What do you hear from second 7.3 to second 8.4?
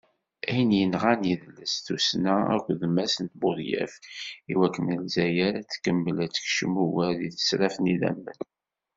tesraft n yidammen.